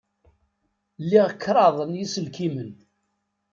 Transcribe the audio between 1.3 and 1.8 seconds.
kraḍ